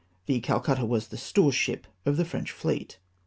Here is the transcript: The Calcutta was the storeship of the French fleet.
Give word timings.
The 0.25 0.39
Calcutta 0.39 0.83
was 0.83 1.09
the 1.09 1.15
storeship 1.15 1.85
of 2.07 2.17
the 2.17 2.25
French 2.25 2.49
fleet. 2.51 2.97